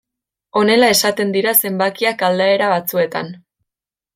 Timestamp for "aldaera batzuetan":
2.31-3.31